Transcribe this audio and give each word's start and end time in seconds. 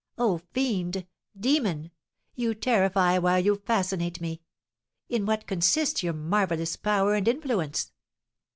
"Oh, 0.17 0.39
fiend! 0.51 1.05
demon! 1.39 1.91
You 2.33 2.55
terrify 2.55 3.19
while 3.19 3.39
you 3.39 3.57
fascinate 3.57 4.19
me! 4.19 4.41
In 5.09 5.27
what 5.27 5.45
consists 5.45 6.01
your 6.01 6.13
marvellous 6.13 6.75
power 6.75 7.13
and 7.13 7.27
influence?" 7.27 7.91